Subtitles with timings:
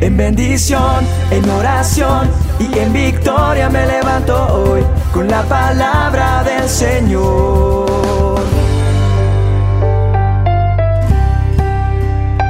[0.00, 4.82] En bendición, en oración y en victoria me levanto hoy
[5.12, 8.38] con la palabra del Señor.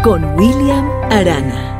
[0.05, 1.75] Con William Arana.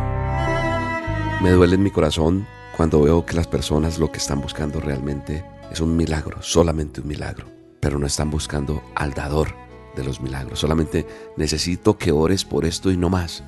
[1.43, 5.45] Me duele en mi corazón cuando veo que las personas lo que están buscando realmente
[5.71, 7.45] es un milagro, solamente un milagro,
[7.79, 9.55] pero no están buscando al dador
[9.95, 10.61] de los milagros.
[10.61, 11.07] Solamente
[11.37, 13.45] necesito que ores por esto y no más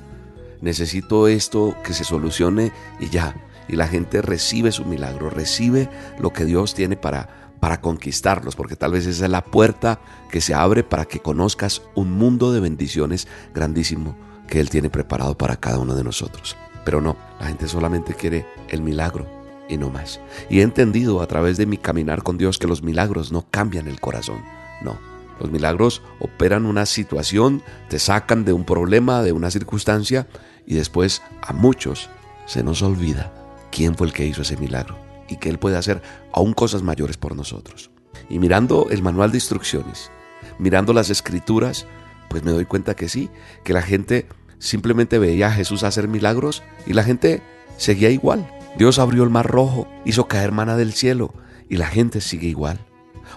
[0.61, 3.35] necesito esto que se solucione y ya.
[3.67, 8.75] Y la gente recibe su milagro, recibe lo que Dios tiene para, para conquistarlos, porque
[8.75, 9.99] tal vez esa es la puerta
[10.29, 15.37] que se abre para que conozcas un mundo de bendiciones grandísimo que Él tiene preparado
[15.37, 16.57] para cada uno de nosotros.
[16.83, 19.27] Pero no, la gente solamente quiere el milagro
[19.69, 20.19] y no más.
[20.49, 23.87] Y he entendido a través de mi caminar con Dios que los milagros no cambian
[23.87, 24.41] el corazón,
[24.81, 25.10] no.
[25.41, 30.27] Los milagros operan una situación, te sacan de un problema, de una circunstancia
[30.67, 32.11] y después a muchos
[32.45, 33.33] se nos olvida
[33.71, 37.17] quién fue el que hizo ese milagro y que Él puede hacer aún cosas mayores
[37.17, 37.89] por nosotros.
[38.29, 40.11] Y mirando el manual de instrucciones,
[40.59, 41.87] mirando las escrituras,
[42.29, 43.31] pues me doy cuenta que sí,
[43.63, 44.27] que la gente
[44.59, 47.41] simplemente veía a Jesús hacer milagros y la gente
[47.77, 48.47] seguía igual.
[48.77, 51.33] Dios abrió el mar rojo, hizo caer mana del cielo
[51.67, 52.85] y la gente sigue igual.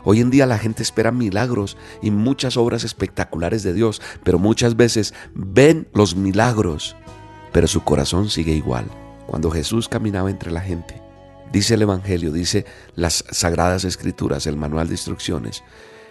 [0.02, 4.76] Hoy en día la gente espera milagros y muchas obras espectaculares de Dios, pero muchas
[4.76, 6.96] veces ven los milagros
[7.54, 8.86] pero su corazón sigue igual.
[9.28, 11.00] Cuando Jesús caminaba entre la gente,
[11.52, 15.62] dice el Evangelio, dice las Sagradas Escrituras, el manual de instrucciones,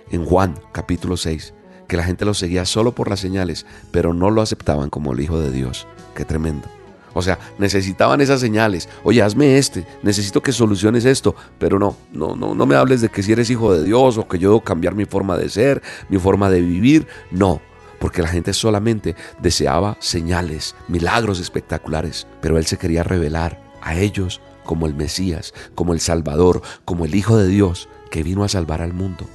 [0.10, 1.54] en Juan capítulo 6,
[1.90, 5.20] que la gente lo seguía solo por las señales, pero no lo aceptaban como el
[5.20, 5.86] Hijo de Dios.
[6.16, 6.70] Qué tremendo.
[7.14, 8.90] O sea, necesitaban esas señales.
[9.04, 13.10] Oye, hazme este, necesito que soluciones esto, pero no, no, no, no me hables de
[13.10, 15.82] que si eres hijo de Dios o que yo debo cambiar mi forma de ser,
[16.10, 17.08] mi forma de vivir.
[17.32, 17.62] No,
[18.00, 24.42] porque la gente solamente deseaba señales, milagros espectaculares, pero Él se quería revelar a ellos
[24.66, 28.82] como el Mesías, como el Salvador, como el Hijo de Dios que vino a salvar
[28.82, 29.26] al mundo,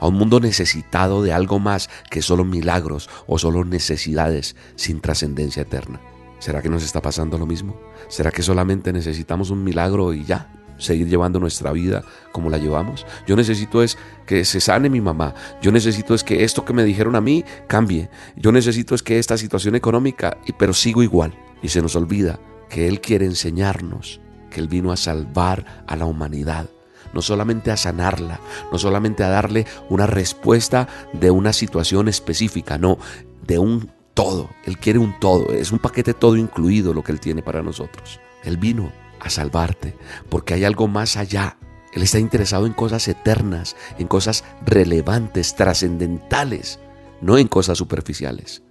[0.00, 5.62] a un mundo necesitado de algo más que solo milagros o solo necesidades sin trascendencia
[5.62, 6.00] eterna.
[6.38, 7.80] ¿Será que nos está pasando lo mismo?
[8.08, 10.52] ¿Será que solamente necesitamos un milagro y ya?
[10.78, 13.04] seguir llevando nuestra vida como la llevamos.
[13.26, 15.34] Yo necesito es que se sane mi mamá.
[15.60, 18.08] Yo necesito es que esto que me dijeron a mí cambie.
[18.36, 21.34] Yo necesito es que esta situación económica, pero sigo igual.
[21.62, 22.38] Y se nos olvida
[22.70, 26.68] que Él quiere enseñarnos que Él vino a salvar a la humanidad.
[27.12, 28.40] No solamente a sanarla,
[28.70, 32.98] no solamente a darle una respuesta de una situación específica, no,
[33.46, 34.50] de un todo.
[34.64, 38.18] Él quiere un todo, es un paquete todo incluido lo que Él tiene para nosotros.
[38.42, 38.90] Él vino
[39.20, 39.94] a salvarte,
[40.28, 41.56] porque hay algo más allá.
[41.92, 46.80] Él está interesado en cosas eternas, en cosas relevantes, trascendentales,
[47.20, 48.64] no en cosas superficiales.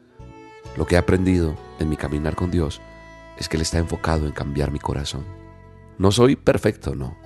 [0.75, 2.81] Lo que he aprendido en mi caminar con Dios
[3.37, 5.23] es que Él está enfocado en cambiar mi corazón.
[5.97, 7.17] No soy perfecto, no,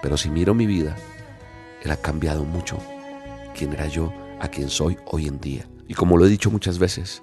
[0.00, 0.96] pero si miro mi vida,
[1.82, 2.78] Él ha cambiado mucho
[3.54, 5.68] quién era yo a quien soy hoy en día.
[5.88, 7.22] Y como lo he dicho muchas veces,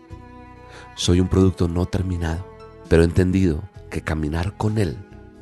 [0.98, 2.46] soy un producto no terminado,
[2.90, 4.98] pero he entendido que caminar con Él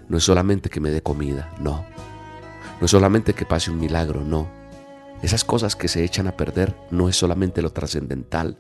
[0.08, 1.86] no es solamente que me dé comida, no.
[2.80, 4.48] No es solamente que pase un milagro, no.
[5.22, 8.58] Esas cosas que se echan a perder no es solamente lo trascendental.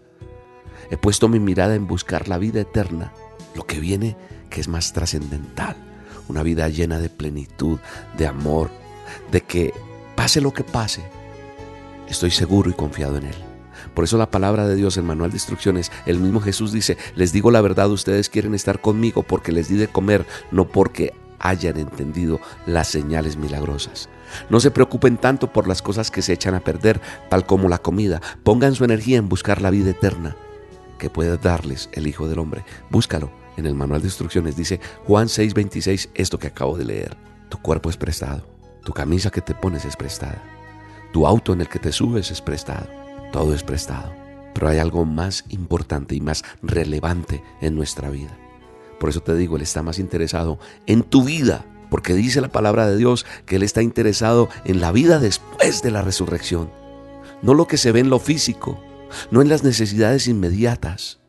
[0.90, 3.14] He puesto mi mirada en buscar la vida eterna,
[3.54, 4.16] lo que viene
[4.50, 5.76] que es más trascendental.
[6.28, 7.78] Una vida llena de plenitud,
[8.18, 8.72] de amor,
[9.32, 9.74] de que
[10.16, 11.04] pase lo que pase,
[12.08, 13.45] estoy seguro y confiado en Él.
[13.94, 17.31] Por eso la palabra de Dios, el manual de instrucciones, el mismo Jesús dice, les
[17.31, 21.78] digo la verdad, ustedes quieren estar conmigo porque les di de comer, no porque hayan
[21.78, 24.09] entendido las señales milagrosas.
[24.50, 27.78] No se preocupen tanto por las cosas que se echan a perder, tal como la
[27.78, 28.22] comida.
[28.44, 30.35] Pongan su energía en buscar la vida eterna
[30.97, 32.63] que puede darles el Hijo del Hombre.
[32.90, 34.56] Búscalo en el manual de instrucciones.
[34.56, 37.17] Dice Juan 6:26 esto que acabo de leer.
[37.50, 38.46] Tu cuerpo es prestado.
[38.84, 40.41] Tu camisa que te pones es prestada.
[41.12, 43.05] Tu auto en el que te subes es prestado.
[43.31, 44.13] Todo es prestado.
[44.53, 48.38] Pero hay algo más importante y más relevante en nuestra vida.
[49.00, 52.88] Por eso te digo, Él está más interesado en tu vida, porque dice la palabra
[52.88, 56.72] de Dios que Él está interesado en la vida después de la resurrección.
[57.41, 58.79] No lo que se ve en lo físico,
[59.32, 61.20] no en las necesidades inmediatas.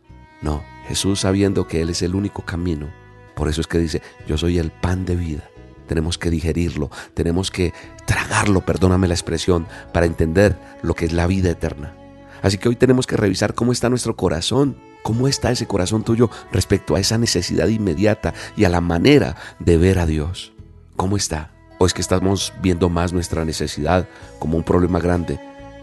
[0.40, 2.88] No, Jesús sabiendo que Él es el único camino.
[3.34, 5.50] Por eso es que dice, yo soy el pan de vida.
[5.86, 7.72] Tenemos que digerirlo, tenemos que
[8.06, 11.94] tragarlo, perdóname la expresión, para entender lo que es la vida eterna.
[12.42, 16.30] Así que hoy tenemos que revisar cómo está nuestro corazón, ¿Cómo está ese corazón tuyo
[16.50, 20.52] respecto a esa necesidad inmediata y a la manera de ver a Dios?
[20.96, 21.52] ¿Cómo está?
[21.78, 24.08] ¿O es que estamos viendo más nuestra necesidad
[24.40, 25.38] como un problema grande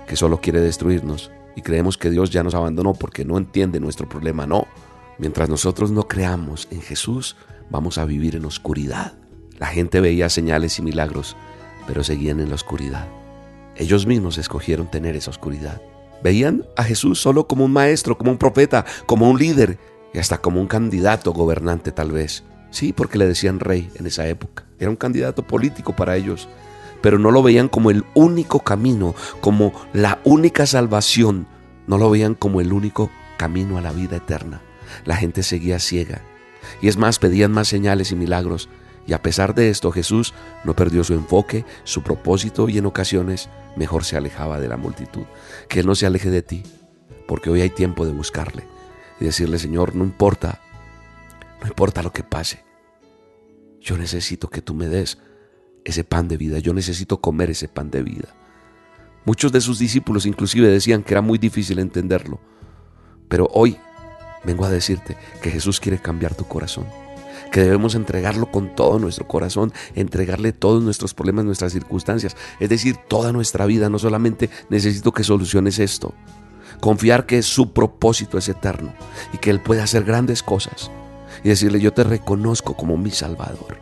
[0.07, 4.09] que solo quiere destruirnos y creemos que Dios ya nos abandonó porque no entiende nuestro
[4.09, 4.45] problema?
[4.45, 4.67] No,
[5.17, 7.35] Mientras nosotros no creamos en Jesús,
[7.69, 9.13] vamos a vivir en oscuridad.
[9.63, 11.37] La gente veía señales y milagros,
[11.87, 13.07] pero seguían en la oscuridad.
[13.77, 15.81] Ellos mismos escogieron tener esa oscuridad.
[16.21, 19.79] Veían a Jesús solo como un maestro, como un profeta, como un líder
[20.13, 22.43] y hasta como un candidato gobernante tal vez.
[22.71, 24.65] Sí, porque le decían rey en esa época.
[24.79, 26.49] Era un candidato político para ellos,
[27.01, 31.47] pero no lo veían como el único camino, como la única salvación.
[31.87, 34.61] No lo veían como el único camino a la vida eterna.
[35.05, 36.19] La gente seguía ciega.
[36.81, 38.67] Y es más, pedían más señales y milagros.
[39.05, 40.33] Y a pesar de esto, Jesús
[40.63, 45.23] no perdió su enfoque, su propósito y en ocasiones mejor se alejaba de la multitud.
[45.67, 46.63] Que Él no se aleje de ti,
[47.27, 48.65] porque hoy hay tiempo de buscarle
[49.19, 50.61] y decirle, Señor, no importa,
[51.61, 52.63] no importa lo que pase.
[53.81, 55.17] Yo necesito que tú me des
[55.83, 58.29] ese pan de vida, yo necesito comer ese pan de vida.
[59.25, 62.39] Muchos de sus discípulos inclusive decían que era muy difícil entenderlo,
[63.27, 63.77] pero hoy
[64.45, 66.85] vengo a decirte que Jesús quiere cambiar tu corazón
[67.53, 72.97] que debemos entregarlo con todo nuestro corazón, entregarle todos nuestros problemas, nuestras circunstancias, es decir,
[73.07, 73.89] toda nuestra vida.
[73.89, 76.15] No solamente necesito que soluciones esto,
[76.79, 78.95] confiar que su propósito es eterno
[79.33, 80.89] y que Él puede hacer grandes cosas
[81.43, 83.77] y decirle, yo te reconozco como mi Salvador.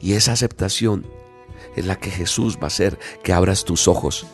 [0.00, 1.06] Y esa aceptación
[1.76, 4.26] es la que Jesús va a hacer que abras tus ojos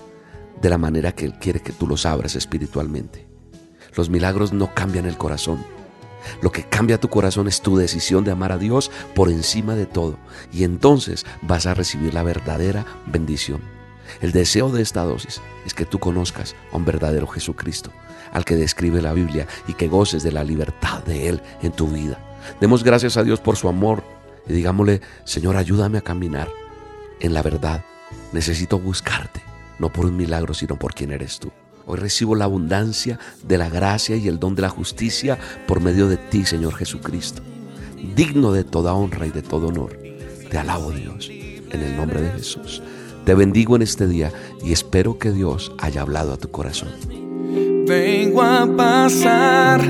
[0.63, 3.29] de la manera que Él quiere que tú los abras espiritualmente.
[3.95, 5.63] Los milagros no cambian el corazón,
[6.43, 9.87] lo que cambia tu corazón es tu decisión de amar a Dios por encima de
[9.87, 10.19] todo.
[10.53, 13.61] Y entonces vas a recibir la verdadera bendición.
[14.21, 17.91] El deseo de esta dosis es que tú conozcas a un verdadero Jesucristo,
[18.33, 21.89] al que describe la Biblia y que goces de la libertad de Él en tu
[21.89, 22.19] vida.
[22.61, 24.03] Demos gracias a Dios por su amor
[24.49, 26.49] y digámosle, Señor, ayúdame a caminar
[27.21, 27.85] en la verdad.
[28.33, 29.43] Necesito buscarte,
[29.79, 31.53] no por un milagro, sino por quien eres tú.
[31.91, 36.07] Hoy recibo la abundancia de la gracia y el don de la justicia por medio
[36.07, 37.43] de ti, Señor Jesucristo.
[38.15, 39.99] Digno de toda honra y de todo honor.
[40.49, 42.81] Te alabo, Dios, en el nombre de Jesús.
[43.25, 44.33] Te bendigo en este día
[44.65, 46.91] y espero que Dios haya hablado a tu corazón.
[47.89, 49.81] Vengo a pasar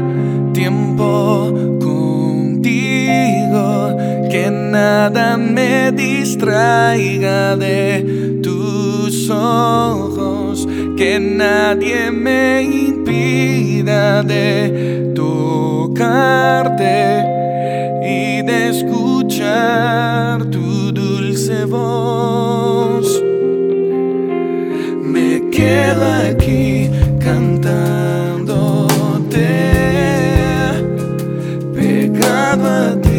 [0.54, 1.52] tiempo
[1.82, 3.09] contigo,
[4.30, 16.90] que nada me distraiga de tus ojos que nadie me impida de tocarte
[18.02, 23.22] y de escuchar tu dulce voz.
[25.02, 26.88] Me quedo aquí
[27.18, 28.68] cantándote,
[31.74, 33.09] pegado a ti,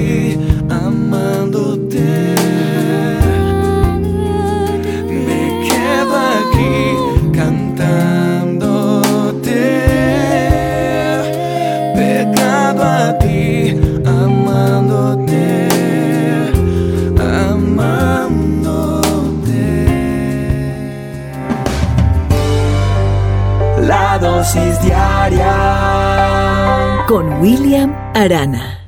[27.12, 28.81] con William Arana.